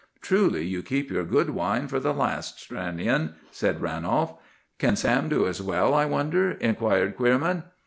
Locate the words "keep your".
0.81-1.23